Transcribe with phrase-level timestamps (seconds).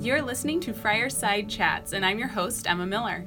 [0.00, 3.26] You're listening to Friarside Chats, and I'm your host, Emma Miller.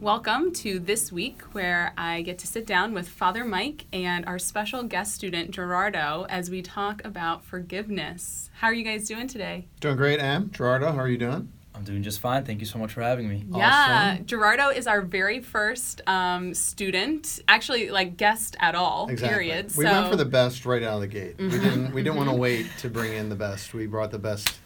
[0.00, 4.38] Welcome to this week where I get to sit down with Father Mike and our
[4.38, 8.50] special guest student, Gerardo, as we talk about forgiveness.
[8.54, 9.66] How are you guys doing today?
[9.80, 10.50] Doing great, Em.
[10.52, 11.52] Gerardo, how are you doing?
[11.74, 12.44] I'm doing just fine.
[12.44, 13.44] Thank you so much for having me.
[13.54, 14.26] Yeah, Awesome.
[14.26, 19.08] Gerardo is our very first um, student, actually, like guest at all.
[19.08, 19.34] Exactly.
[19.34, 19.66] Period.
[19.76, 19.96] We so, Mm-hmm.
[20.00, 21.36] went for the best right out of the gate.
[21.38, 21.92] We didn't.
[21.92, 23.72] We didn't want to wait to bring in the best.
[23.74, 24.59] We brought the best.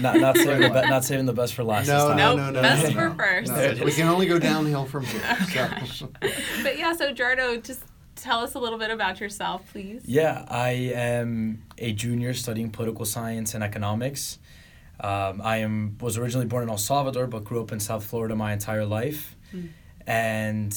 [0.00, 1.86] Not not saving the be- not saving the best for last.
[1.88, 2.16] No, this time.
[2.16, 3.14] no, Nope, no, no, best no, for no.
[3.14, 3.52] first.
[3.52, 5.20] No, we can only go downhill from here.
[5.82, 6.08] Oh, so.
[6.62, 7.82] But yeah, so Gerardo, just
[8.16, 10.02] tell us a little bit about yourself, please.
[10.06, 14.38] Yeah, I am a junior studying political science and economics.
[15.00, 18.34] Um, I am was originally born in El Salvador, but grew up in South Florida
[18.36, 19.68] my entire life, Mm.
[20.06, 20.72] and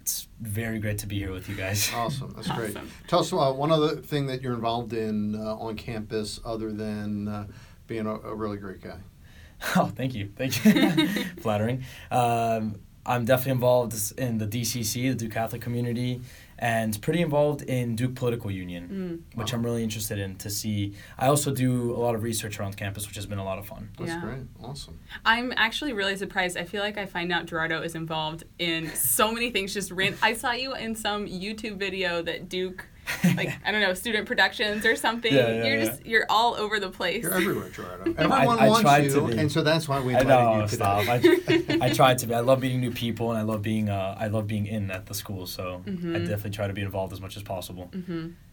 [0.00, 1.90] it's very great to be here with you guys.
[1.94, 2.32] Awesome.
[2.36, 2.76] That's great.
[3.08, 7.28] Tell us uh, one other thing that you're involved in uh, on campus, other than
[7.28, 7.46] uh,
[7.88, 8.98] being a, a really great guy.
[9.74, 11.82] Oh, thank you, thank you, flattering.
[12.12, 16.20] Um, I'm definitely involved in the DCC, the Duke Catholic community,
[16.60, 20.94] and pretty involved in Duke Political Union, Mm, which I'm really interested in to see.
[21.18, 23.66] I also do a lot of research around campus, which has been a lot of
[23.66, 23.88] fun.
[23.98, 24.20] That's Yeah.
[24.20, 24.42] great.
[24.62, 25.00] Awesome.
[25.24, 26.56] I'm actually really surprised.
[26.56, 29.74] I feel like I find out Gerardo is involved in so many things.
[29.74, 30.14] Just ran.
[30.22, 32.86] I saw you in some YouTube video that Duke,
[33.36, 35.32] like I don't know, student productions or something.
[35.32, 35.84] Yeah, yeah, you're yeah.
[35.84, 37.22] just you're all over the place.
[37.22, 38.04] You're everywhere, Gerardo.
[38.18, 39.38] Everyone I wants tried you, to be.
[39.38, 40.76] and so that's why we I invited know, you today.
[40.76, 41.80] stop.
[41.80, 42.34] I, I try to be.
[42.34, 43.88] I love meeting new people, and I love being.
[43.88, 45.46] Uh, I love being in at the school.
[45.46, 46.16] So Mm-hmm.
[46.16, 47.90] I definitely try to be involved as much as possible.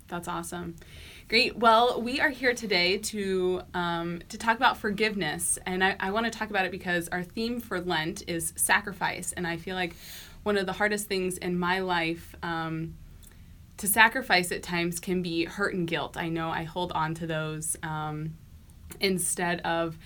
[0.07, 0.75] That's awesome.
[1.27, 1.57] Great.
[1.57, 6.25] Well, we are here today to um, to talk about forgiveness, and I, I want
[6.25, 9.95] to talk about it because our theme for Lent is sacrifice, and I feel like
[10.43, 12.93] one of the hardest things in my life um,
[13.77, 16.17] to sacrifice at times can be hurt and guilt.
[16.17, 18.35] I know I hold on to those um,
[18.99, 19.97] instead of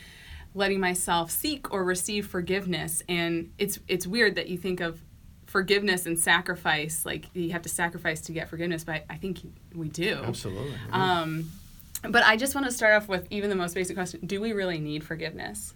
[0.55, 5.01] letting myself seek or receive forgiveness, and it's it's weird that you think of
[5.45, 9.39] forgiveness and sacrifice like you have to sacrifice to get forgiveness but i think
[9.73, 10.75] we do Absolutely.
[10.91, 11.49] um,
[12.07, 14.53] but I just want to start off with even the most basic question: Do we
[14.53, 15.73] really need forgiveness?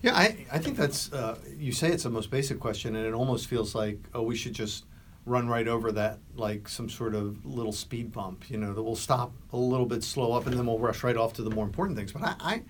[0.00, 3.14] Yeah, I, I think that's, uh, you say it's the most basic question, and it
[3.14, 4.84] almost feels like, oh, we should just
[5.24, 8.96] run right over that like some sort of little speed bump, you know, that we'll
[8.96, 11.64] stop a little bit, slow up, and then we'll rush right off to the more
[11.64, 12.12] important things.
[12.12, 12.62] But I, I,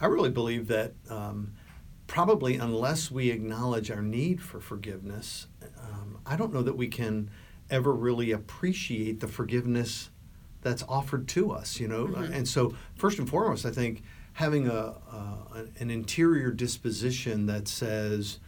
[0.00, 1.52] I really believe that um,
[2.06, 5.46] probably unless we acknowledge our need for forgiveness,
[5.80, 7.30] um, I don't know that we can
[7.70, 10.10] ever really appreciate the forgiveness
[10.62, 12.06] that's offered to us, you know.
[12.32, 14.02] And so, first and foremost, I think
[14.34, 18.38] having a, uh, an interior disposition that says,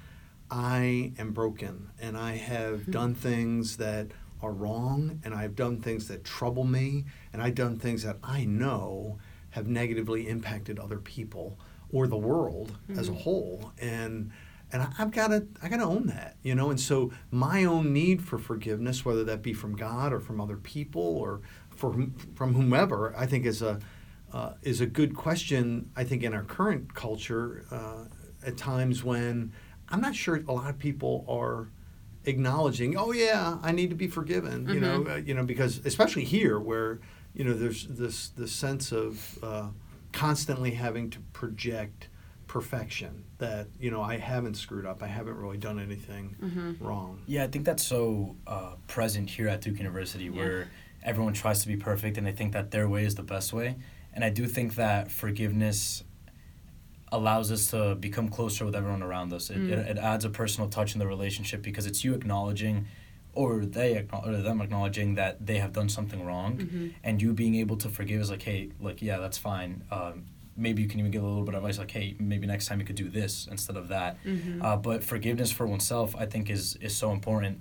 [0.50, 4.09] I am broken and I have done things that
[4.43, 8.44] are wrong and I've done things that trouble me and I've done things that I
[8.44, 9.19] know
[9.50, 11.59] have negatively impacted other people
[11.91, 14.31] or the world as a whole and
[14.72, 17.65] and I- I've got to I got to own that you know and so my
[17.65, 21.41] own need for forgiveness whether that be from God or from other people or
[21.75, 21.94] for,
[22.34, 23.81] from whomever I think is a
[24.33, 25.91] uh, is a good question.
[25.94, 28.06] I think in our current culture, uh,
[28.44, 29.53] at times when
[29.94, 31.69] I'm not sure a lot of people are
[32.25, 34.69] acknowledging, oh yeah, I need to be forgiven.
[34.69, 36.99] You know, uh, you know, because especially here where
[37.32, 39.69] you know there's this this sense of uh,
[40.12, 42.09] constantly having to project
[42.49, 46.37] perfection that you know I haven't screwed up, I haven't really done anything
[46.81, 47.21] wrong.
[47.27, 50.69] Yeah, I think that's so uh, present here at Duke University, where
[51.04, 53.77] everyone tries to be perfect and they think that their way is the best way.
[54.12, 56.03] And I do think that forgiveness
[57.15, 59.51] allows us to become closer with everyone around us.
[59.51, 62.87] It, it, it adds a personal touch in the relationship because it's you acknowledging,
[63.33, 66.53] or they or them acknowledging that they have done something wrong,
[67.03, 69.83] and you being able to forgive is like, hey, like yeah, that's fine.
[69.91, 70.27] Um,
[70.57, 72.79] maybe you can even give a little bit of advice like, hey, maybe next time
[72.81, 74.19] you could do this instead of that.
[74.63, 77.59] Uh, but forgiveness for oneself, I think, is is so important.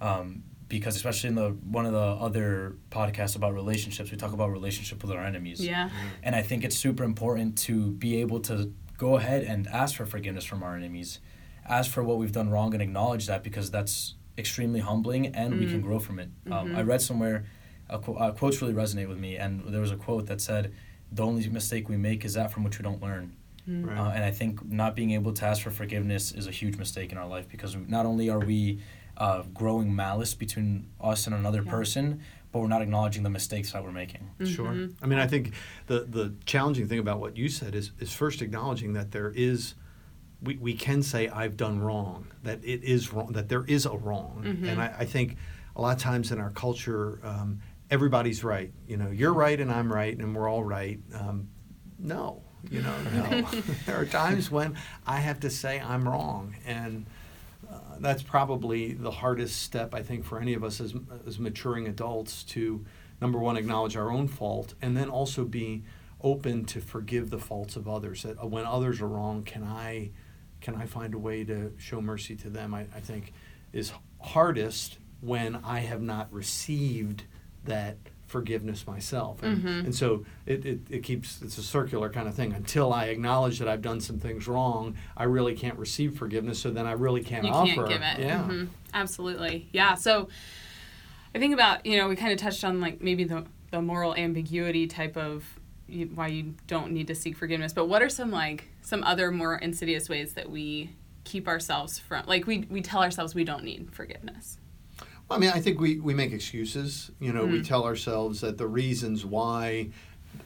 [0.00, 4.50] Um, because especially in the one of the other podcasts about relationships, we talk about
[4.50, 5.64] relationship with our enemies.
[5.64, 5.90] Yeah.
[6.22, 10.06] And I think it's super important to be able to go ahead and ask for
[10.06, 11.20] forgiveness from our enemies,
[11.68, 15.66] ask for what we've done wrong and acknowledge that because that's extremely humbling and we
[15.66, 16.28] can grow from it.
[16.50, 17.44] Um, I read somewhere,
[17.88, 20.72] a qu- uh, quotes really resonate with me, and there was a quote that said,
[21.12, 23.36] The only mistake we make is that from which we don't learn.
[23.66, 23.96] Right.
[23.96, 27.12] Uh, and I think not being able to ask for forgiveness is a huge mistake
[27.12, 28.80] in our life because not only are we
[29.16, 31.70] uh, growing malice between us and another Yeah.
[31.70, 32.20] person,
[32.54, 34.30] but we're not acknowledging the mistakes that we're making.
[34.44, 34.88] Sure.
[35.02, 35.54] I mean, I think
[35.88, 39.74] the the challenging thing about what you said is is first acknowledging that there is.
[40.40, 43.96] We, we can say I've done wrong, that it is wrong, that there is a
[43.96, 44.42] wrong.
[44.44, 45.36] And I, I think
[45.74, 47.60] a lot of times in our culture, um,
[47.90, 48.70] everybody's right.
[48.86, 51.00] You know, you're right and I'm right and we're all right.
[51.14, 51.48] Um,
[51.98, 53.48] no, You know, no.
[53.86, 54.76] there are times when
[55.06, 57.06] I have to say I'm wrong, and
[58.00, 60.94] that's probably the hardest step I think for any of us as
[61.26, 62.84] as maturing adults to
[63.20, 65.82] number one acknowledge our own fault, and then also be
[66.22, 68.22] open to forgive the faults of others.
[68.22, 70.10] That uh, when others are wrong, can I
[70.60, 72.74] can I find a way to show mercy to them?
[72.74, 73.32] I, I think
[73.72, 77.24] is hardest when I have not received
[77.64, 77.96] that
[78.38, 79.40] forgiveness myself.
[79.44, 79.84] And, Mhm.
[79.84, 82.52] and so it, it, it keeps, it's a circular kind of thing.
[82.52, 86.58] Until I acknowledge that I've done some things wrong, I really can't receive forgiveness.
[86.58, 87.66] So then I really can't you offer.
[87.74, 88.18] can't give it.
[88.18, 88.42] Yeah.
[88.42, 88.68] Mhm.
[88.92, 89.68] Absolutely.
[89.72, 89.94] Yeah.
[89.94, 90.28] So
[91.32, 94.16] I think about, you know, we kind of touched on like maybe the, the moral
[94.16, 95.44] ambiguity type of
[95.86, 97.72] you, why you don't need to seek forgiveness.
[97.72, 100.90] But what are some like some other more insidious ways that we
[101.22, 104.58] keep ourselves from like we, we tell ourselves we don't need forgiveness?
[105.30, 107.10] I mean, I think we, we make excuses.
[107.18, 107.66] You know, we Mm.
[107.66, 109.90] tell ourselves that the reasons why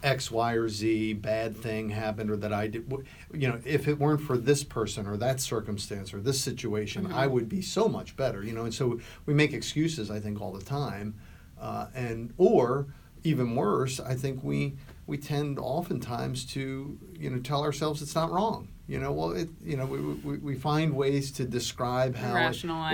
[0.03, 2.91] X, Y, or Z bad thing happened or that I did,
[3.33, 7.27] you know, if it weren't for this person or that circumstance or this situation, I
[7.27, 8.45] would be so much better.
[8.45, 10.11] You know, and so we make excuses.
[10.11, 11.15] I think all the time,
[11.61, 12.87] uh, and or
[13.25, 14.77] even worse, I think we
[15.07, 18.69] we tend oftentimes to you know tell ourselves it's not wrong.
[18.89, 22.35] You know, well, it you know we, we, we find ways to describe how it-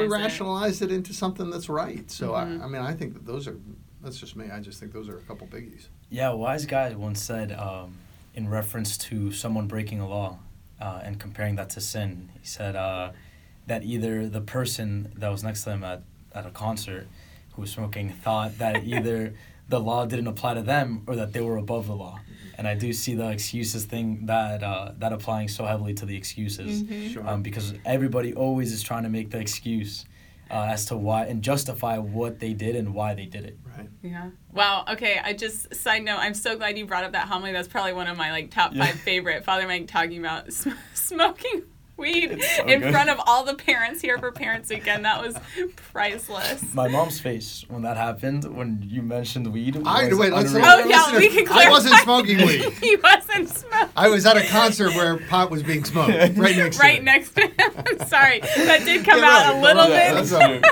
[0.00, 2.11] we rationalize it into something that's right.
[2.11, 2.61] So Mhm.
[2.61, 3.56] I, I mean, I think that those are
[4.02, 4.50] that's just me.
[4.50, 5.87] I just think those are a couple biggies.
[6.11, 7.94] Yeah, a wise guy once said, um,
[8.35, 10.38] in reference to someone breaking a law
[10.81, 13.12] uh, and comparing that to sin, he said uh,
[13.69, 16.02] that either the person that was next to him at,
[16.35, 17.06] at a concert
[17.52, 19.32] who was smoking thought that either
[19.69, 22.19] the law didn't apply to them or that they were above the law.
[22.56, 26.16] And I do see the excuses thing that uh, that applying so heavily to the
[26.16, 27.12] excuses Mhm.
[27.12, 27.26] Sure.
[27.28, 30.04] um, because everybody always is trying to make the excuse
[30.50, 33.58] uh, as to why and justify what they did and why they did it.
[33.76, 33.88] right.
[34.02, 34.30] Yeah.
[34.52, 34.84] Wow.
[34.92, 35.18] Okay.
[35.24, 36.18] I just side note.
[36.18, 37.50] I'm so glad you brought up that homily.
[37.52, 38.84] That's probably one of my like top Yeah.
[38.86, 39.44] five favorite.
[39.44, 41.62] Father Mike talking about sm- smoking
[41.96, 42.93] weed so in good.
[42.93, 45.05] front of all the parents here for Parents Weekend.
[45.05, 45.37] That was
[45.93, 46.75] priceless.
[46.75, 49.81] My mom's face when that happened, when you mentioned weed.
[49.87, 50.32] I was wait.
[50.32, 50.67] Let's unreal.
[50.67, 52.62] Oh, yeah, listeners, we can I wasn't smoking weed.
[52.82, 53.88] he wasn't smoking.
[53.96, 57.05] I was at a concert where pot was being smoked right next to Right it.
[57.05, 57.52] next to him.
[58.06, 59.56] Sorry, that did come Yeah, out right.
[59.56, 60.14] a little Yeah, bit.
[60.17, 60.64] that's all right.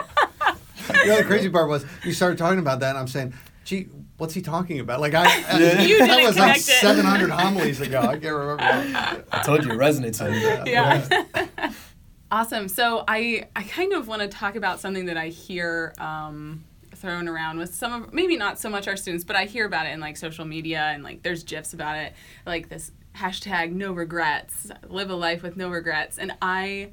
[1.04, 3.32] You know, the crazy part was you started talking about that, and I'm saying,
[3.64, 3.88] "Gee,
[4.22, 6.62] what's he talking about?" Like I, I You that didn't was like it.
[6.62, 8.00] 700 homilies ago.
[8.00, 8.62] I can't remember.
[8.62, 10.72] I told you it resonates with me.
[10.72, 11.72] yeah.
[12.30, 12.68] awesome.
[12.68, 16.64] So I I kind of want to talk about something that I hear um,
[16.94, 19.86] thrown around with some of maybe not so much our students, but I hear about
[19.86, 22.14] it in like social media and like there's gifs about it,
[22.46, 26.92] like this hashtag no regrets, live a life with no regrets, and I.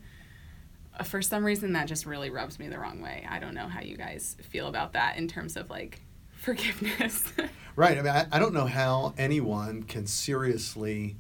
[1.05, 3.25] For some reason, that just really rubs me the wrong way.
[3.29, 6.01] I don't know how you guys feel about that in terms of like
[6.43, 7.31] forgiveness.
[7.75, 7.97] Right.
[7.97, 11.17] I mean, I, I don't know how anyone can seriously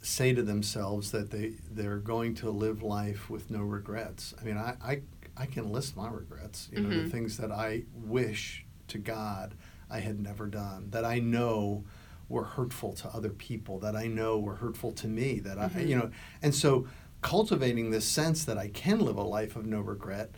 [0.00, 4.34] say to themselves that they they're going to live life with no regrets.
[4.40, 5.00] I mean, I I,
[5.36, 6.68] I can list my regrets.
[6.72, 7.10] You know, the Mhm.
[7.10, 9.54] things that I wish to God
[9.90, 10.88] I had never done.
[10.90, 11.84] That I know
[12.28, 13.78] were hurtful to other people.
[13.78, 15.40] That I know were hurtful to me.
[15.40, 15.88] That I Mhm.
[15.88, 16.10] you know,
[16.42, 16.86] and so
[17.22, 20.30] cultivating this sense that I can live a life of no regret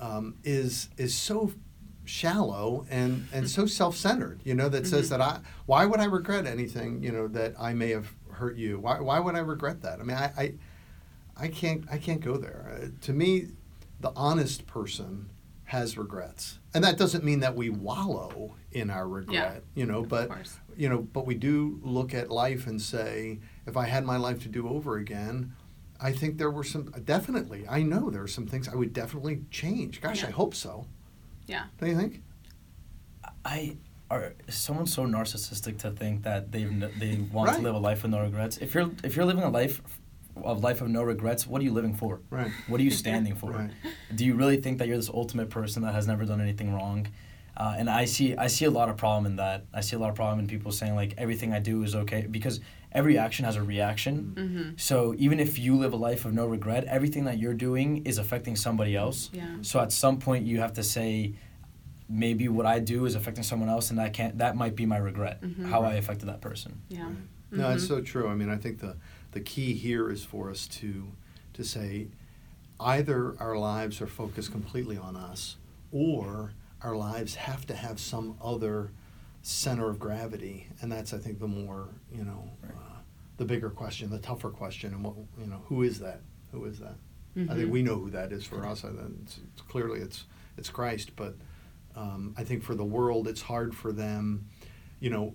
[0.00, 1.52] um, is is so
[2.08, 6.46] shallow and and so self-centered you know that says that i why would i regret
[6.46, 8.78] anything you know that i may have hurt you?
[8.78, 10.00] Why, why would i regret that?
[10.00, 10.54] I mean i i,
[11.36, 12.80] I can't i can't go there.
[12.82, 13.48] Uh, to me
[14.00, 15.30] the honest person
[15.64, 16.60] has regrets.
[16.72, 20.30] And that doesn't mean that we wallow in our regret yeah, you know but
[20.76, 24.42] you know but we do look at life and say if i had my life
[24.42, 25.54] to do over again
[26.00, 29.42] i think there were some definitely i know there are some things i would definitely
[29.50, 30.00] change.
[30.00, 30.28] Gosh Yeah.
[30.28, 30.86] i hope so
[31.48, 31.64] yeah.
[31.78, 32.22] don't you think
[33.44, 33.76] I
[34.10, 37.56] are is someone so narcissistic to think that they they want Right.
[37.56, 38.58] to live a life with no regrets.
[38.58, 39.82] If you're if you're living a life
[40.44, 42.20] a life of no regrets, what are you living for?
[42.30, 43.50] right What are you standing for?
[43.50, 43.70] Right.
[44.14, 47.08] Do you really think that you're this ultimate person that has never done anything wrong?
[47.56, 49.64] Uh, and I see I see a lot of problem in that.
[49.74, 52.22] I see a lot of problem in people saying like everything I do is okay
[52.30, 52.60] because
[52.92, 54.32] every action has a reaction.
[54.36, 54.70] Mm-hmm.
[54.76, 58.18] So even if you live a life of no regret, everything that you're doing is
[58.18, 59.30] affecting somebody else.
[59.32, 59.46] Yeah.
[59.62, 61.34] So at some point you have to say
[62.08, 64.96] maybe what I do is affecting someone else and that can't that might be my
[64.96, 65.68] regret Mhm.
[65.68, 66.80] how I affected that person.
[66.88, 67.04] Yeah.
[67.04, 67.14] Right.
[67.60, 68.28] No, it's so true.
[68.28, 68.96] I mean, I think the
[69.32, 71.08] the key here is for us to
[71.52, 72.06] to say
[72.80, 75.56] either our lives are focused completely on us,
[75.92, 76.52] or
[76.82, 78.90] our lives have to have some other
[79.48, 82.72] center of gravity, and that's I think the more you know, Right.
[82.72, 82.98] uh,
[83.38, 86.20] the bigger question, the tougher question, and what you know, who is that?
[86.52, 86.96] Who is that?
[87.36, 87.70] I think Mhm.
[87.70, 88.84] we know who that is for us.
[88.84, 90.26] I think it's, it's clearly it's
[90.56, 91.36] it's Christ, but
[91.94, 94.46] um, I think for the world it's hard for them.
[95.00, 95.34] You know,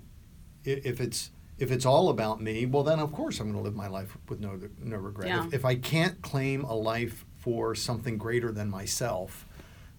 [0.65, 3.63] i- if it's if it's all about me, well, then of course I'm going to
[3.63, 5.29] live my life with no no regret.
[5.29, 5.45] Yeah.
[5.47, 9.47] If, if I can't claim a life for something greater than myself,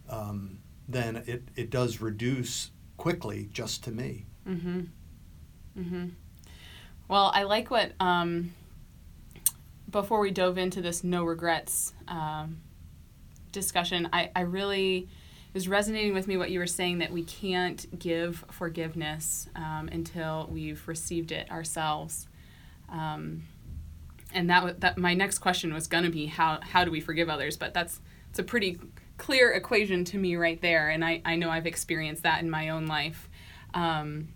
[0.08, 2.70] um, then it, it does reduce
[3.04, 4.24] quickly just to me.
[4.48, 4.80] Mm-hmm.
[5.78, 6.06] Mm-hmm.
[7.06, 8.54] Well, I like what um,
[9.90, 12.62] before we dove into this no regrets um,
[13.52, 15.06] discussion, I, I really
[15.52, 20.48] was resonating with me what you were saying that we can't give forgiveness um, until
[20.50, 22.26] we've received it ourselves.
[22.88, 23.42] Um,
[24.32, 27.28] and that that my next question was going to be how how do we forgive
[27.28, 27.58] others?
[27.58, 28.80] But that's it's a pretty
[29.16, 32.70] clear equation to me right there, and I, I know I've experienced that in my
[32.70, 33.28] own life.
[33.72, 34.28] Um,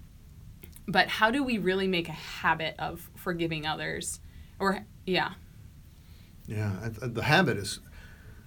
[0.87, 4.21] but how do we really make a habit of forgiving others?
[4.59, 5.33] Or yeah,
[6.47, 7.81] Yeah, the habit is,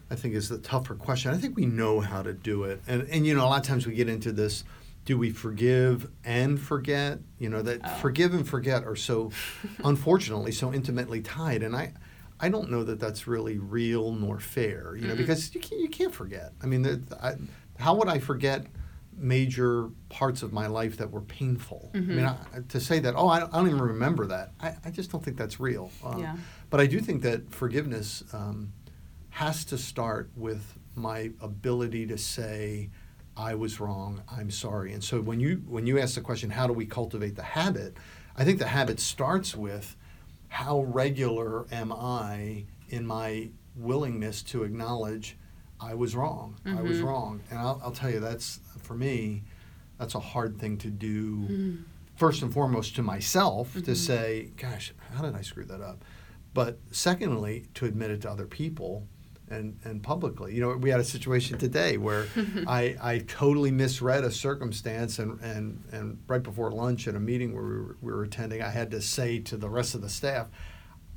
[0.10, 1.32] I think, is the tougher question.
[1.34, 3.68] I think we know how to do it, and and you know a lot of
[3.68, 4.64] times we get into this.
[5.04, 7.20] Do we forgive and forget?
[7.40, 7.88] You know that Oh.
[8.02, 9.32] forgive and forget are so,
[9.84, 11.94] unfortunately, so intimately tied, and I,
[12.42, 14.96] I don't know that that's really real nor fair.
[14.96, 15.18] You know Mm-mm.
[15.18, 16.54] because you can't you can't forget.
[16.62, 17.36] I mean, the, I,
[17.82, 18.66] how would I forget?
[19.18, 21.92] major parts of my life that were painful.
[21.94, 22.36] I mean, Mhm.
[22.56, 25.12] I, to say that, oh, I don't, I don't even remember that, I, I just
[25.12, 25.92] don't think that's real.
[26.04, 26.38] Uh, yeah,
[26.72, 28.72] but I do think that forgiveness um,
[29.30, 32.90] has to start with my ability to say,
[33.38, 34.24] "I was wrong.
[34.32, 37.36] I'm sorry." And so when you when you ask the question, "How do we cultivate
[37.36, 37.98] the habit?"
[38.36, 39.96] I think the habit starts with
[40.51, 45.38] how regular am I in my willingness to acknowledge
[45.79, 46.58] I was wrong.
[46.65, 47.03] I was Mhm.
[47.05, 49.43] wrong, and I'll, I'll tell you that's for me.
[49.98, 51.84] That's a hard thing to do Mm.
[52.15, 53.96] first and foremost to myself to Mhm.
[53.96, 56.03] say, gosh, how did I screw that up?
[56.53, 59.08] But secondly, to admit it to other people
[59.51, 60.55] and, and publicly.
[60.55, 62.27] You know, we had a situation today where
[62.67, 67.53] I, I totally misread a circumstance and, and, and right before lunch at a meeting
[67.53, 70.10] where we were, we were attending, I had to say to the rest of the
[70.10, 70.48] staff,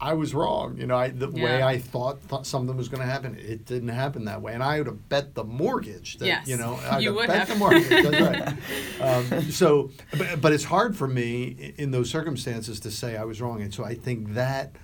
[0.00, 0.76] I was wrong.
[0.76, 3.88] You know, I, the way I thought, thought something was going to happen, it didn't
[3.90, 4.52] happen that way.
[4.52, 7.26] And I would have bet the mortgage that, Yes, you know, I'd you have would
[7.28, 7.48] bet have.
[7.48, 7.88] the mortgage.
[7.88, 8.54] That's right.
[9.00, 13.40] Um, so, but, but it's hard for me in those circumstances to say I was
[13.40, 14.76] wrong, and so I think that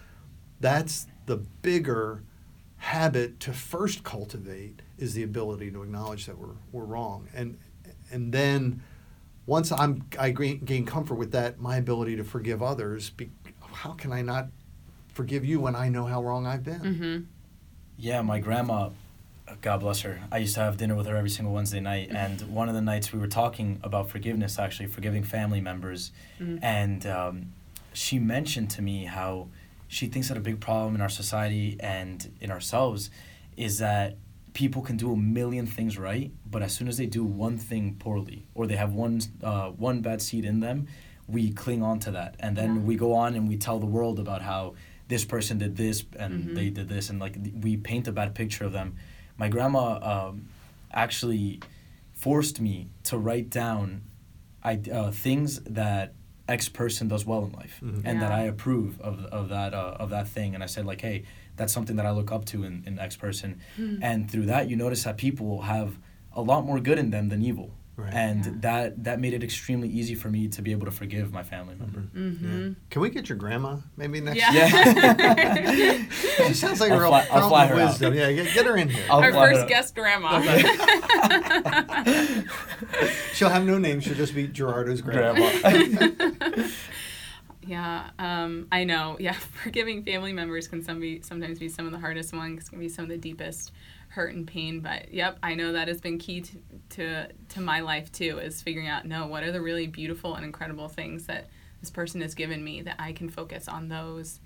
[0.61, 2.23] that's the bigger
[2.81, 7.59] habit to first cultivate is the ability to acknowledge that we're we're wrong, and
[8.11, 8.83] and then
[9.47, 13.11] once I'm I gain, gain comfort with that, my ability to forgive others.
[13.11, 13.31] Be,
[13.73, 14.49] how can I not
[15.09, 16.81] forgive you when I know how wrong I've been?
[16.81, 17.21] mm-hmm.
[17.99, 18.91] Yeah, my grandma,
[19.61, 20.21] God bless her.
[20.33, 22.81] I used to have dinner with her every single Wednesday night, and one of the
[22.81, 26.11] nights we were talking about forgiveness, actually forgiving family members,
[26.41, 26.65] Mm-hmm.
[26.65, 27.53] and um,
[27.93, 29.49] she mentioned to me how
[29.91, 33.11] she thinks that a big problem in our society and in ourselves
[33.57, 34.17] is that
[34.53, 37.97] people can do a million things right, but as soon as they do one thing
[37.99, 40.87] poorly or they have one uh, one bad seed in them,
[41.27, 42.81] we cling on to that, and then Yeah.
[42.83, 44.75] we go on and we tell the world about how
[45.09, 46.55] this person did this and Mhm.
[46.55, 48.95] they did this, and like we paint a bad picture of them.
[49.37, 50.35] My grandma um,
[50.93, 51.61] actually
[52.13, 54.03] forced me to write down
[54.63, 56.13] I, uh, things that
[56.51, 58.03] X person does well in life, Mhm.
[58.05, 60.55] and that I approve of, of that uh, of that thing.
[60.55, 61.23] And I said like, hey,
[61.57, 63.61] that's something that I look up to in, in X person.
[63.77, 64.03] Hmm.
[64.03, 65.99] And through that, you notice that people have
[66.33, 67.71] a lot more good in them than evil.
[67.97, 68.15] Right.
[68.15, 68.53] And Yeah.
[68.61, 71.75] that that made it extremely easy for me to be able to forgive my family
[71.75, 72.01] member.
[72.17, 72.67] Mm-hmm.
[72.69, 72.75] Yeah.
[72.89, 74.39] Can we get your grandma maybe next?
[74.39, 74.53] Yeah.
[74.55, 76.05] Yeah.
[76.49, 77.89] she sounds like a I'll real fly- I'll fountain fly of her out.
[77.91, 78.15] wisdom.
[78.15, 79.05] Yeah, get, get her in here.
[79.11, 80.41] I'll Our her first guest grandma.
[83.35, 84.01] She'll have no name.
[84.01, 85.51] She'll just be Gerardo's grandma.
[85.61, 86.69] Grandma.
[87.67, 89.17] Yeah, um, I know.
[89.21, 92.69] Yeah, forgiving family members can some be, sometimes be some of the hardest ones.
[92.69, 93.71] Can be some of the deepest
[94.11, 94.81] hurt and pain.
[94.81, 96.59] But yep, I know that has been key to,
[96.91, 98.39] to to my life too.
[98.39, 101.49] Is figuring out no, what are the really beautiful and incredible things that
[101.81, 104.41] this person has given me that I can focus on those,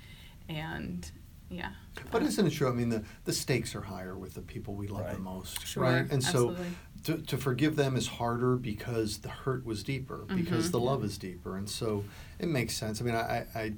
[0.49, 1.11] and
[1.50, 1.73] yeah.
[2.11, 2.68] But isn't it true?
[2.68, 5.83] I mean, the, the stakes are higher with the people we love the most, Sure,
[5.83, 6.00] right?
[6.11, 6.71] And absolutely.
[7.04, 10.73] so to, to forgive them is harder because the hurt was deeper, because Mhm.
[10.73, 12.04] the love is deeper, and so
[12.38, 13.00] it makes sense.
[13.00, 13.73] I mean, I I,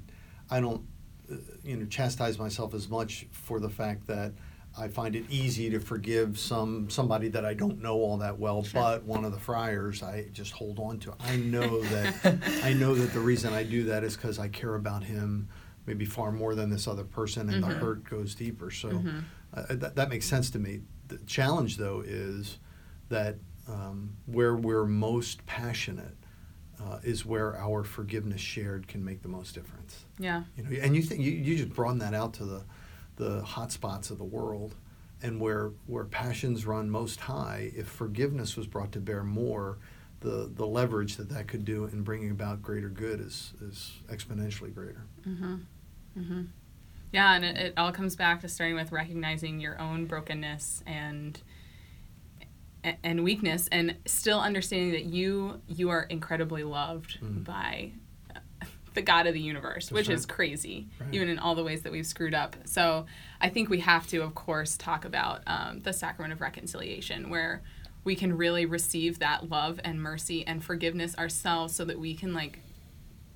[0.49, 0.85] I don't
[1.31, 4.33] uh, you know chastise myself as much for the fact that.
[4.79, 8.63] I find it easy to forgive some somebody that I don't know all that well,
[8.63, 8.81] Sure.
[8.81, 11.13] but one of the friars I just hold on to.
[11.19, 14.75] I know that I know that the reason I do that is because I care
[14.75, 15.49] about him
[15.85, 17.79] maybe far more than this other person, and the Mhm.
[17.79, 18.69] hurt goes deeper.
[18.69, 19.23] So Mhm.
[19.53, 20.81] uh, that, that makes sense to me.
[21.07, 22.57] The challenge, though, is
[23.09, 23.37] that
[23.69, 26.15] um, where we're most passionate
[26.79, 30.05] uh, is where our forgiveness shared can make the most difference.
[30.19, 30.43] Yeah.
[30.55, 32.63] You know, and you think you, you just broaden that out to the
[33.17, 34.75] the hotspots of the world,
[35.21, 37.71] and where where passions run most high.
[37.75, 39.77] If forgiveness was brought to bear more,
[40.21, 44.73] the the leverage that that could do in bringing about greater good is is exponentially
[44.73, 45.03] greater.
[45.27, 45.55] Mm-hmm.
[46.17, 46.41] Mm-hmm.
[47.11, 51.39] Yeah, and it, it all comes back to starting with recognizing your own brokenness and
[53.03, 57.43] and weakness and still understanding that you you are incredibly loved Mhm.
[57.43, 57.91] by
[58.97, 60.15] the God of the universe, That's which right.
[60.17, 61.13] is crazy, Right.
[61.13, 62.55] even in all the ways that we've screwed up.
[62.65, 63.05] So
[63.39, 67.61] I think we have to, of course, talk about um, the sacrament of reconciliation, where
[68.03, 72.33] we can really receive that love and mercy and forgiveness ourselves, so that we can
[72.33, 72.59] like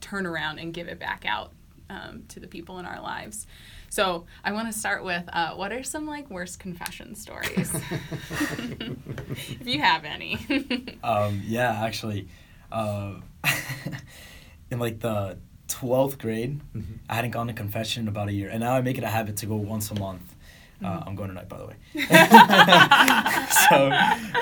[0.02, 1.52] turn around and give it back out
[1.92, 3.46] um, to the people in our lives.
[3.90, 7.72] So I want to start with uh, what are some like worst confession stories,
[8.60, 10.40] if you have any.
[11.04, 12.28] Um, yeah, actually,
[12.72, 13.16] uh,
[14.72, 15.38] in like the
[15.72, 16.84] twelfth grade, Mhm.
[17.10, 19.10] I hadn't gone to confession in about a year, and now I make it a
[19.10, 20.36] habit to go once a month.
[20.84, 21.08] Uh, Mhm.
[21.08, 21.76] I'm going tonight, by the way.
[23.70, 23.92] so,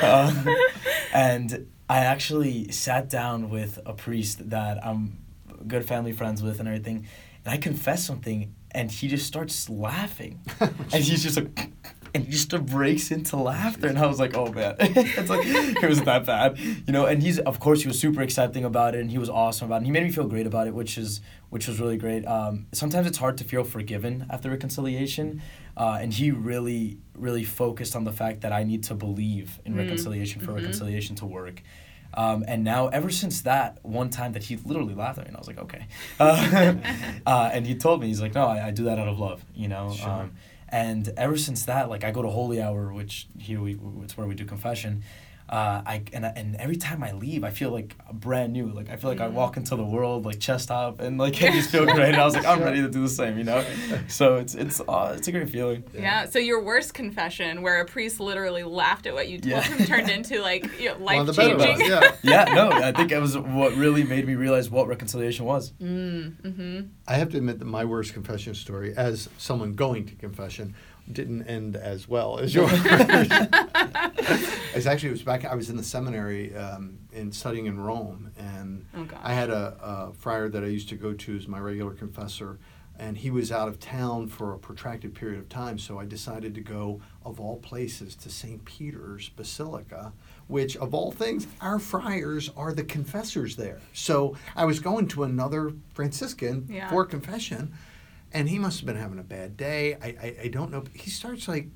[0.08, 0.56] um,
[1.14, 5.18] and I actually sat down with a priest that I'm
[5.68, 7.06] good family friends with and everything,
[7.46, 11.72] and I confessed something, and he just starts laughing, and he's just like.
[12.14, 15.42] And he just breaks into laughter, and I was like, "Oh man, it's like
[15.84, 18.96] it was that bad, you know." And he's, of course, he was super accepting about
[18.96, 19.78] it, and he was awesome about it.
[19.80, 22.26] And he made me feel great about it, which is which was really great.
[22.26, 25.42] Um, sometimes it's hard to feel forgiven after reconciliation,
[25.78, 29.74] uh, and he really, really focused on the fact that I need to believe in
[29.74, 29.78] Mm.
[29.80, 30.56] reconciliation for Mhm.
[30.56, 31.62] reconciliation to work.
[32.16, 35.38] Um, and now, ever since that one time that he literally laughed at me, and
[35.38, 35.86] I was like, okay.
[36.20, 36.74] Uh,
[37.26, 39.46] uh, and he told me, he's like, no, I, I do that out of love,
[39.56, 39.94] you know?
[39.94, 40.10] Sure.
[40.10, 40.32] Um,
[40.72, 44.28] and ever since that, like, I go to Holy Hour, which here we, it's where
[44.28, 45.04] we do confession.
[45.50, 48.68] Uh, I and, and every time I leave, I feel like brand new.
[48.68, 51.50] Like I feel like I walk into the world like chest up and like I
[51.50, 52.10] just feel great.
[52.10, 52.66] And I was like, I'm Sure.
[52.68, 53.66] ready to do the same, you know.
[54.08, 55.84] So it's it's uh, it's a great feeling.
[55.92, 56.26] Yeah.
[56.26, 59.62] So your worst confession, where a priest literally laughed at what you told Yeah.
[59.64, 61.58] him, turned into like you know, life well, changing.
[61.58, 62.16] ones, yeah.
[62.22, 65.72] Yeah, no, I think it was what really made me realize what reconciliation was.
[65.82, 66.80] Mm, mm-hmm.
[67.08, 70.76] I have to admit that my worst confession story, as someone going to confession,
[71.12, 72.72] didn't end as well as yours.
[74.74, 75.46] it's actually it was back.
[75.46, 79.08] I was in the seminary um, in studying in Rome, and Oh.
[79.22, 82.60] I had a, a friar that I used to go to as my regular confessor,
[82.98, 85.78] and he was out of town for a protracted period of time.
[85.80, 88.64] So I decided to go, of all places, to St.
[88.66, 90.12] Peter's Basilica,
[90.48, 93.80] which, of all things, our friars are the confessors there.
[93.94, 96.90] So I was going to another Franciscan Yeah.
[96.90, 97.72] for confession,
[98.34, 99.96] and he must have been having a bad day.
[100.02, 100.84] I, I, I don't know.
[100.94, 101.68] He starts like,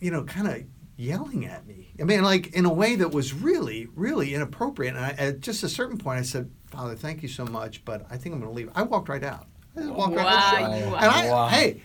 [0.00, 0.62] you know, kind of
[0.96, 1.88] yelling at me.
[2.00, 4.94] I mean, like in a way that was really, really inappropriate.
[4.96, 8.06] And I, at just a certain point, I said, Father, thank you so much, but
[8.10, 8.70] I think I'm going to leave.
[8.74, 9.46] I walked right out.
[9.76, 10.78] I just walked right out.
[10.78, 11.48] you- And I, Wow.
[11.48, 11.82] hey,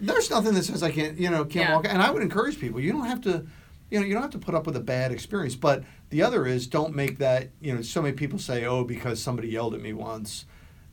[0.00, 1.74] there's nothing that says I can't, you know, can't Yeah.
[1.76, 1.86] walk.
[1.88, 2.80] And I would encourage people.
[2.80, 3.46] You don't have to,
[3.90, 5.54] you know, you don't have to put up with a bad experience.
[5.56, 7.50] But the other is, don't make that.
[7.60, 10.44] You know, so many people say, oh, because somebody yelled at me once,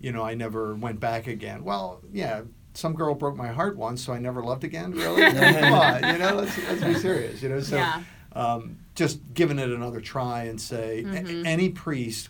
[0.03, 1.63] you know, I never went back again.
[1.63, 2.41] Well, yeah.
[2.75, 4.91] Some girl broke my heart once, so I never loved again.
[4.91, 5.21] Really?
[5.31, 7.41] Come on, you know, let's, let's be serious.
[7.41, 8.03] You know, so Yeah.
[8.33, 11.45] um, just giving it another try and say a- Mhm.
[11.45, 12.29] any priest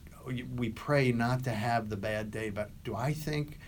[0.55, 3.59] we pray not to have the bad day but do i think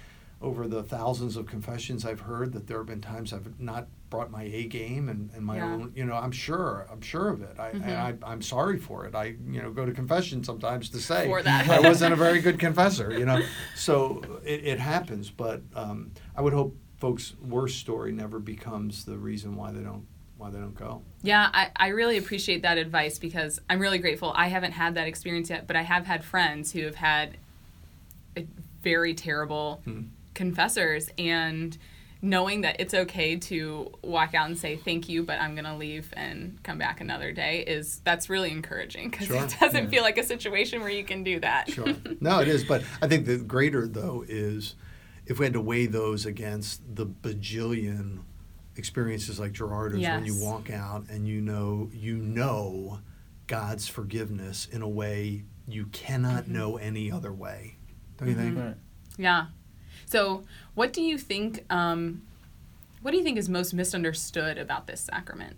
[0.42, 4.32] over the thousands of confessions i've heard that there have been times i've not brought
[4.32, 5.74] my a game and, and my Yeah.
[5.74, 7.84] own you know i'm sure i'm sure of it I, Mhm.
[7.84, 11.30] and I i'm sorry for it i you know go to confession sometimes to say
[11.70, 16.42] i wasn't a very good confessor you know so it, it happens but um, i
[16.42, 20.06] would hope folks worst story never becomes the reason why they don't
[20.38, 24.34] why they don't go Yeah, I, I really appreciate that advice because I'm really grateful.
[24.36, 27.38] I haven't had that experience yet, but I have had friends who have had
[28.84, 30.02] very terrible Hmm.
[30.34, 31.78] confessors and
[32.26, 35.76] knowing that it's okay to walk out and say thank you but i'm going to
[35.76, 39.44] leave and come back another day is that's really encouraging because Sure.
[39.44, 39.90] it doesn't Yeah.
[39.90, 41.94] feel like a situation where you can do that Sure.
[42.20, 42.64] No, it is.
[42.64, 44.76] But I think the greater, though, is
[45.28, 48.20] if we had to weigh those against the bajillion
[48.76, 53.00] experiences like Gerardo's when you walk out and you know, you know
[53.48, 56.48] God's forgiveness in a way you cannot Mhm.
[56.50, 57.76] know any other way.
[58.18, 58.38] Don't you Mhm.
[58.40, 58.58] think?
[58.58, 58.76] Right.
[59.18, 59.46] yeah
[60.06, 60.44] so
[60.76, 62.22] what do you think um,
[63.02, 65.58] what do you think is most misunderstood about this sacrament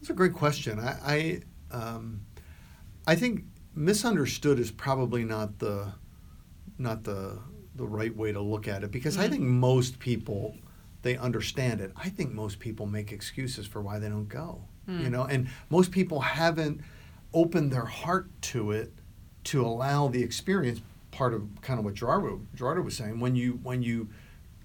[0.00, 0.78] That's a great question.
[0.78, 1.40] I,
[1.72, 2.20] I, um,
[3.06, 5.92] I think misunderstood is probably not the,
[6.78, 7.38] not the,
[7.74, 9.30] the right way to look at it because I Mhm.
[9.30, 10.56] think most people,
[11.02, 11.92] they understand it.
[11.96, 14.64] I think most people make excuses for why they don't go.
[14.86, 15.10] You Mm.
[15.10, 16.80] know, and most people haven't
[17.34, 18.92] opened their heart to it
[19.44, 20.80] to allow the experience.
[21.16, 24.08] Part of kind of what Gerardo, Gerardo was saying when you when you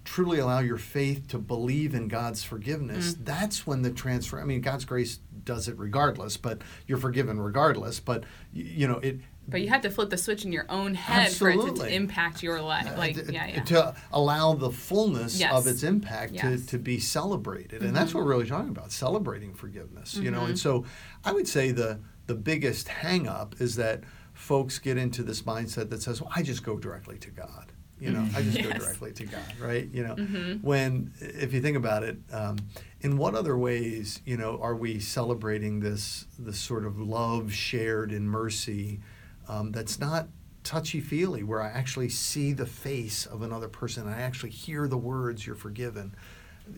[0.04, 3.24] truly allow your faith to believe in God's forgiveness, Mm.
[3.24, 4.40] that's when the transfer.
[4.40, 8.00] I mean, God's grace does it regardless, but you're forgiven regardless.
[8.00, 9.20] But you know it.
[9.48, 11.88] But you have to flip the switch in your own head for it to, to
[11.94, 12.86] impact your life.
[12.98, 13.62] Like, uh, yeah, yeah.
[13.64, 15.52] to allow the fullness Yes.
[15.52, 16.60] of its impact Yes.
[16.62, 20.32] to, to be celebrated and that's what we're really talking about celebrating forgiveness you Mm-hmm.
[20.34, 20.84] know and so
[21.24, 24.02] i would say the the biggest hang up is that
[24.42, 28.10] folks get into this mindset that says well i just go directly to god you
[28.10, 28.26] know?
[28.34, 29.88] I just go directly to god right?
[29.92, 30.16] You know?
[30.16, 30.60] Mhm.
[30.64, 32.56] when if you think about it um,
[33.02, 38.10] in what other ways you know are we celebrating this this sort of love shared
[38.10, 38.98] in mercy
[39.46, 40.26] um, that's not
[40.64, 44.88] touchy feely where i actually see the face of another person and i actually hear
[44.88, 46.14] the words you're forgiven.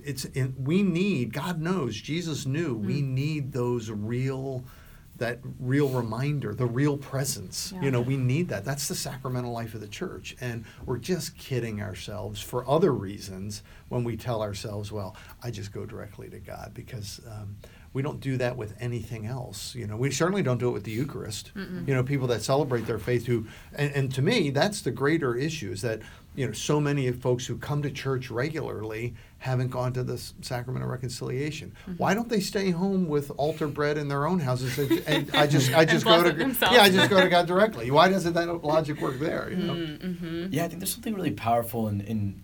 [0.03, 3.09] It's in, we need god knows jesus knew we Mm.
[3.23, 4.65] need those real
[5.17, 7.73] that real reminder the real presence.
[7.75, 7.83] Yeah.
[7.83, 8.65] you know we need that.
[8.65, 10.37] That's the sacramental life of the church.
[10.41, 15.73] And we're just kidding ourselves for other reasons when we tell ourselves well i just
[15.73, 17.57] go directly to god because um,
[17.93, 19.75] we don't do that with anything else.
[19.75, 21.53] You know we certainly don't do it with the eucharist.
[21.55, 21.87] Mm-mm.
[21.87, 25.35] you know people that celebrate their faith who and, and to me that's the greater
[25.37, 26.01] issue is that
[26.35, 30.19] you know so many of folks who come to church regularly haven't gone to the
[30.41, 31.93] sacrament of reconciliation Mm-hmm.
[31.99, 35.47] why don't they stay home with altar bread in their own houses and, and i
[35.47, 36.75] just i just bless go to themselves.
[36.77, 39.75] yeah i just go to god directly why doesn't that logic work there you know
[39.75, 40.47] Mm-hmm.
[40.51, 42.43] Yeah, I think there's something really powerful in, in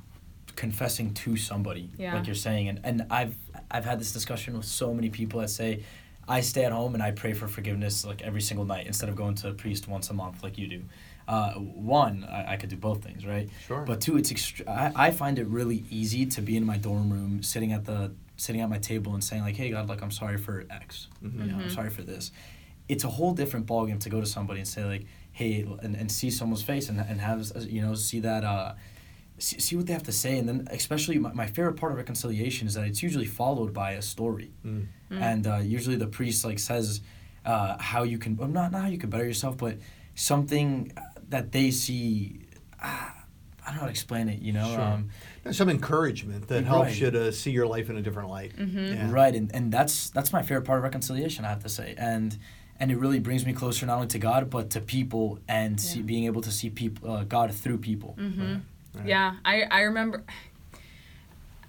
[0.57, 2.15] confessing to somebody, Yeah.
[2.15, 3.35] like you're saying, and, and I've
[3.71, 5.83] I've had this discussion with so many people that say,
[6.29, 9.17] I stay at home and I pray for forgiveness like every single night instead of
[9.17, 10.83] going to a priest once a month like you do.
[11.35, 11.53] Uh,
[11.97, 13.49] one, I, I could do both things, right?
[13.69, 13.85] Sure.
[13.91, 17.09] But two, it's extre- I, I find it really easy to be in my dorm
[17.17, 18.01] room, sitting at the
[18.37, 21.09] sitting at my table and saying like, Hey God, like I'm sorry for X.
[21.23, 21.39] Mhm.
[21.41, 21.75] You know, I'm Mhm.
[21.79, 22.33] sorry for this.
[22.89, 25.53] It's a whole different ballgame to go to somebody and say like, Hey,
[25.85, 27.41] and, and see someone's face and, and have
[27.77, 28.43] you know see that.
[28.43, 28.73] Uh,
[29.39, 31.99] see, see what they have to say and then especially my, my favorite part of
[31.99, 34.87] reconciliation is that it's usually followed by a story Mm.
[35.13, 35.21] Mm.
[35.31, 37.01] and uh, usually the priest like says
[37.47, 39.75] uh, how you can well, not not how you can better yourself but
[40.15, 40.93] something
[41.31, 42.41] that they see
[42.83, 43.15] ah,
[43.63, 44.81] i don't know how to explain it you know Sure.
[44.83, 45.09] um,
[45.43, 48.95] There's some encouragement that helps you to see your life in a different light Mhm.
[48.95, 49.11] yeah.
[49.11, 52.37] right and, and that's that's my favorite part of reconciliation i have to say and
[52.79, 56.03] and it really brings me closer not only to god but to people and see,
[56.03, 58.57] being able to see people uh, god through people Mm-hmm.
[58.93, 59.07] Right.
[59.07, 60.25] Yeah, I, I remember.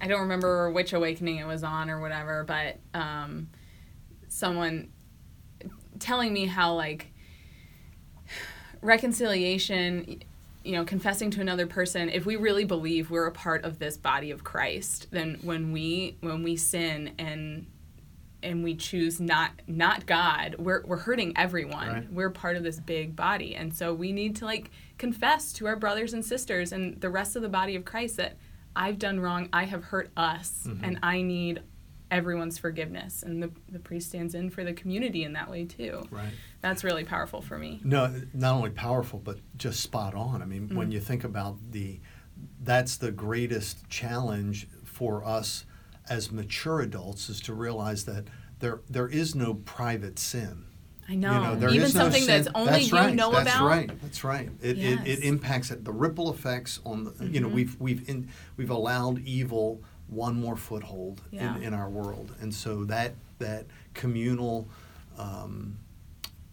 [0.00, 3.48] I don't remember which awakening it was on or whatever, but um,
[4.26, 4.88] someone
[6.00, 7.11] telling me how like
[8.82, 10.22] reconciliation,
[10.64, 12.08] you know, confessing to another person.
[12.08, 16.16] If we really believe we're a part of this body of Christ, then when we
[16.20, 17.66] when we sin and
[18.44, 21.88] and we choose not not God, we're we're hurting everyone.
[21.88, 22.12] Right.
[22.12, 25.76] We're part of this big body, and so we need to like confess to our
[25.76, 28.36] brothers and sisters and the rest of the body of Christ that
[28.74, 30.80] I've done wrong, I have hurt us, Mhm.
[30.82, 31.60] and I need
[32.12, 33.24] everyone's forgiveness.
[33.24, 36.02] And the the priest stands in for the community in that way too.
[36.10, 37.80] right That's really powerful for me.
[37.82, 40.42] No, not only powerful, but just spot on.
[40.42, 40.92] I mean, when Mm.
[40.92, 41.98] you think about the,
[42.62, 45.64] that's the greatest challenge for us
[46.08, 48.24] as mature adults is to realize that
[48.60, 50.66] there there is no private sin.
[51.08, 51.32] I know.
[51.34, 53.48] You know, there Even is no something sin- that's only that's you right, know that's
[53.54, 53.66] about.
[53.66, 54.02] right.
[54.02, 54.50] That's right.
[54.60, 55.84] It, it, it impacts it.
[55.84, 57.26] The ripple effects on the.
[57.26, 57.54] You know, Mhm.
[57.54, 61.56] we've we've in, we've allowed evil one more foothold Yeah.
[61.56, 64.68] in, in our world, and so that that communal.
[65.18, 65.78] Um,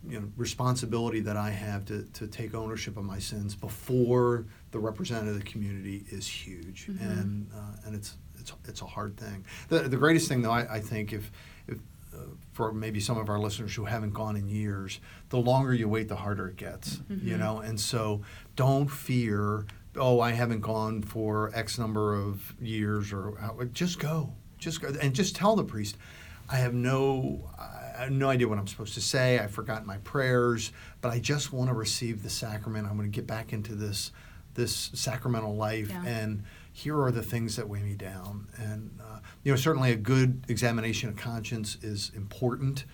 [0.08, 4.80] you know, responsibility that I have to, to take ownership of my sins before the
[4.80, 7.02] representative of the community is huge, Mhm.
[7.02, 9.44] and uh, and it's it's it's a hard thing.
[9.68, 11.30] The the greatest thing though, I, I think, if
[11.68, 11.80] if
[12.14, 12.18] uh,
[12.54, 16.08] for maybe some of our listeners who haven't gone in years, the longer you wait,
[16.08, 17.02] the harder it gets.
[17.10, 17.40] You Mhm.
[17.40, 18.22] know, and so
[18.56, 19.66] don't fear.
[20.00, 24.94] Oh, I haven't gone for X number of years, or how, just go, just go,
[25.02, 25.98] and just tell the priest.
[26.50, 29.38] I have no, I have no idea what I'm supposed to say.
[29.40, 32.88] I forgot my prayers, but I just want to receive the sacrament.
[32.88, 34.12] I'm going to get back into this,
[34.56, 36.04] this sacramental life, Yeah.
[36.06, 38.48] and here are the things that weigh me down.
[38.58, 42.86] And uh, you know, certainly a good examination of conscience is important.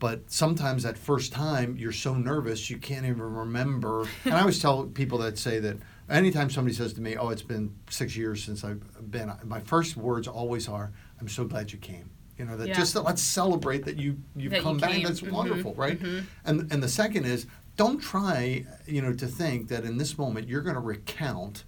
[0.00, 4.08] But sometimes that first time you're so nervous you can't even remember.
[4.24, 5.76] and I always tell people that say that
[6.10, 9.96] anytime somebody says to me, "Oh, it's been six years since I've been," my first
[9.96, 12.74] words always are, "I'm so glad you came." You know, that Yeah.
[12.74, 14.90] just that let's celebrate that you you've That you come back.
[14.90, 15.04] came.
[15.04, 16.00] That's Mhm, wonderful, right?
[16.00, 16.24] mhm.
[16.44, 20.48] And and the second is don't try, you know, to think that in this moment
[20.48, 21.64] you're going to recount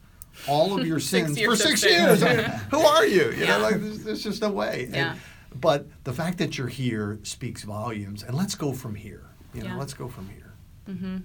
[0.48, 2.22] all of your sins for six years.
[2.22, 3.30] I mean, who are you?
[3.32, 3.56] You Yeah.
[3.58, 4.84] know, like there's, there's just no way.
[4.86, 5.16] And- Yeah.
[5.58, 9.24] but the fact that you're here speaks volumes, and let's go from here.
[9.54, 10.52] You know, let's go from here.
[10.88, 11.16] Mm hmm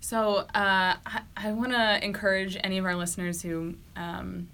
[0.00, 4.48] So uh, I, I want to encourage any of our listeners who um,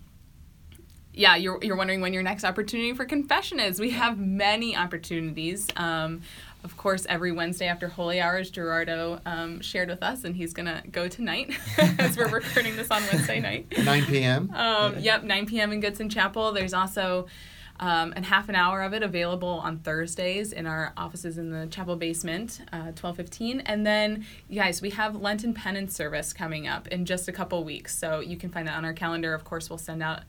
[1.15, 3.79] yeah, you're, you're wondering when your next opportunity for confession is.
[3.79, 5.69] We have many opportunities.
[5.77, 6.23] Um,
[6.65, 10.67] of course, every Wednesday after Holy Hours, Gerardo um, shared with us, and he's going
[10.67, 11.55] to go tonight
[11.99, 13.73] as we're recording this on Wednesday night.
[13.85, 14.51] 9 p.m.
[14.55, 15.73] Um, yep, 9 p.m.
[15.73, 16.53] in Goodson Chapel.
[16.53, 17.27] There's also
[17.81, 21.67] um, and half an hour of it available on Thursdays in our offices in the
[21.67, 23.61] chapel basement, uh, 1215.
[23.61, 27.65] And then, you guys, we have Lenten penance service coming up in just a couple
[27.65, 27.97] weeks.
[27.99, 29.35] So you can find that on our calendar.
[29.35, 30.21] Of course, we'll send out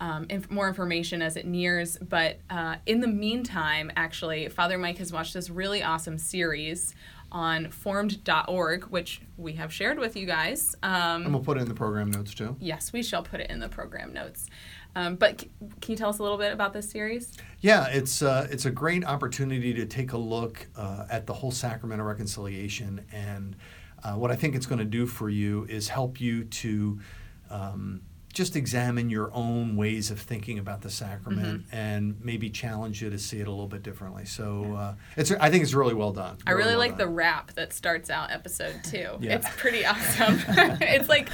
[0.00, 1.96] um, inf- more information as it nears.
[1.96, 6.94] But uh, in the meantime, actually, Father Mike has watched this really awesome series
[7.30, 10.76] on formed.org, which we have shared with you guys.
[10.82, 12.56] Um, and we'll put it in the program notes too.
[12.60, 14.48] Yes, we shall put it in the program notes.
[14.94, 15.50] Um, but c-
[15.80, 17.32] can you tell us a little bit about this series?
[17.60, 21.50] Yeah, it's uh, it's a great opportunity to take a look uh, at the whole
[21.50, 23.56] sacrament of reconciliation, and
[24.04, 27.00] uh, what I think it's going to do for you is help you to
[27.50, 28.02] um,
[28.32, 31.74] just examine your own ways of thinking about the sacrament Mm-hmm.
[31.76, 34.24] and maybe challenge you to see it a little bit differently.
[34.24, 36.38] So uh, it's I think it's really well done.
[36.46, 37.14] I really well like the done.
[37.14, 39.08] rap that starts out episode two.
[39.20, 39.34] Yeah.
[39.36, 40.38] It's pretty awesome.
[40.80, 41.28] it's like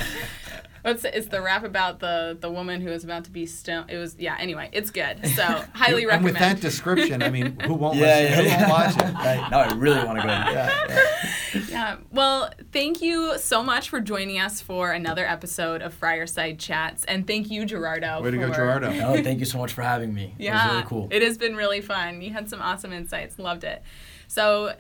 [0.85, 3.91] it's, it's the rap about the the woman who was about to be stoned.
[3.91, 4.37] It was yeah.
[4.39, 5.27] Anyway, it's good.
[5.37, 5.43] So
[5.75, 6.25] highly and recommend.
[6.25, 8.45] with that description, I mean, who won't Yeah, listen?
[8.45, 9.15] yeah, who won't watch it?
[9.15, 10.29] Right, now I really want to go.
[10.29, 11.68] Yeah, yeah.
[11.79, 11.97] Yeah.
[12.11, 17.27] Well, thank you so much for joining us for another episode of Friarside Chats, and
[17.27, 18.21] thank you, Gerardo.
[18.23, 18.93] Way to go, Gerardo.
[18.93, 20.35] No, thank you so much for having me.
[20.39, 21.09] It Yeah, was really cool.
[21.11, 22.21] It has been really fun.
[22.21, 23.39] You had some awesome insights.
[23.39, 23.83] Loved it.
[24.27, 24.75] So,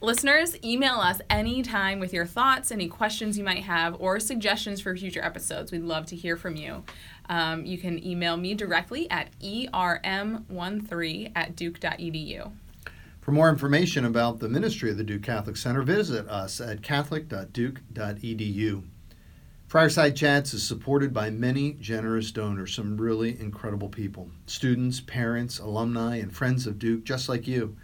[0.00, 4.96] listeners, email us anytime with your thoughts, any questions you might have, or suggestions for
[4.96, 5.70] future episodes.
[5.72, 6.84] We'd love to hear from you.
[7.28, 12.50] Um, you can email me directly at erm13 at duke.edu.
[13.20, 18.82] For more information about the ministry of the Duke Catholic Center, visit us at catholic.duke.edu.
[19.68, 26.16] Friarside Chats is supported by many generous donors, some really incredible people students, parents, alumni,
[26.16, 27.76] and friends of Duke, just like you.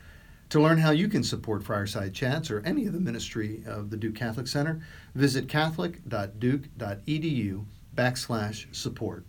[0.51, 3.97] To learn how you can support Friarside Chats or any of the ministry of the
[3.97, 4.81] Duke Catholic Center,
[5.15, 9.25] visit catholic.duke.edu backslash support.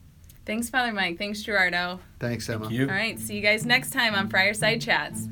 [0.45, 1.17] Thanks, Father Mike.
[1.17, 1.99] Thanks, Gerardo.
[2.19, 2.65] Thanks, Emma.
[2.65, 2.87] Thank you.
[2.87, 5.27] All right, see you guys next time on Friarside Chats.